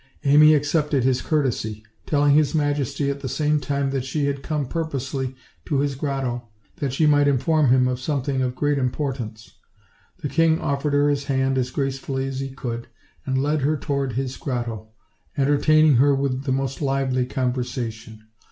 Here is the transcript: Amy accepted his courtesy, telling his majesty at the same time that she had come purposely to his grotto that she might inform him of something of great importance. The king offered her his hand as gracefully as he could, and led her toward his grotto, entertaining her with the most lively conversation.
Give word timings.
Amy 0.23 0.55
accepted 0.55 1.03
his 1.03 1.21
courtesy, 1.21 1.83
telling 2.07 2.33
his 2.33 2.55
majesty 2.55 3.11
at 3.11 3.19
the 3.19 3.29
same 3.29 3.59
time 3.59 3.91
that 3.91 4.03
she 4.03 4.25
had 4.25 4.41
come 4.41 4.65
purposely 4.65 5.35
to 5.63 5.77
his 5.77 5.93
grotto 5.93 6.47
that 6.77 6.91
she 6.91 7.05
might 7.05 7.27
inform 7.27 7.69
him 7.69 7.87
of 7.87 7.99
something 7.99 8.41
of 8.41 8.55
great 8.55 8.79
importance. 8.79 9.59
The 10.23 10.27
king 10.27 10.57
offered 10.57 10.93
her 10.93 11.07
his 11.07 11.25
hand 11.25 11.55
as 11.59 11.69
gracefully 11.69 12.27
as 12.27 12.39
he 12.39 12.49
could, 12.49 12.87
and 13.27 13.43
led 13.43 13.61
her 13.61 13.77
toward 13.77 14.13
his 14.13 14.37
grotto, 14.37 14.89
entertaining 15.37 15.97
her 15.97 16.15
with 16.15 16.45
the 16.45 16.51
most 16.51 16.81
lively 16.81 17.27
conversation. 17.27 18.23